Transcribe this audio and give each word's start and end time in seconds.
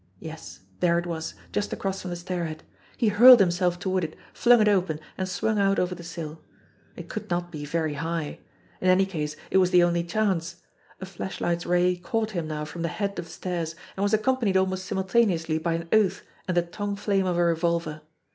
Yes, 0.19 0.61
there 0.79 0.97
it 0.97 1.05
was 1.05 1.35
just 1.51 1.71
across 1.71 2.01
from 2.01 2.09
the 2.09 2.15
stairhead. 2.15 2.61
He 2.97 3.09
hurled 3.09 3.39
himself 3.39 3.77
toward 3.77 4.03
it, 4.03 4.15
flung 4.33 4.59
it 4.59 4.67
open, 4.67 4.99
and 5.15 5.29
swung 5.29 5.59
out 5.59 5.77
over 5.77 5.93
the 5.93 6.01
sill. 6.03 6.41
It 6.95 7.07
could 7.07 7.29
not 7.29 7.51
be 7.51 7.65
very 7.65 7.93
high. 7.93 8.39
In 8.81 8.89
any 8.89 9.05
case 9.05 9.35
it 9.51 9.57
was 9.57 9.69
the 9.69 9.83
only 9.83 10.03
chance. 10.03 10.55
A 11.01 11.05
flashlight's 11.05 11.67
ray 11.67 11.97
caught 11.97 12.31
him 12.31 12.47
now 12.47 12.65
from 12.65 12.81
the 12.81 12.87
head 12.87 13.19
of 13.19 13.25
the 13.25 13.31
stairs, 13.31 13.75
and 13.95 14.01
was 14.01 14.11
accompanied 14.11 14.57
almost 14.57 14.85
simultaneously 14.85 15.59
by 15.59 15.73
an 15.75 15.87
oath 15.93 16.23
and 16.47 16.57
the 16.57 16.63
tongue 16.63 16.95
flame 16.95 17.27
of 17.27 17.37
a 17.37 17.43
revolver. 17.43 18.01